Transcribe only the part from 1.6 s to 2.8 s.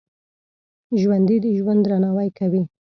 درناوی کوي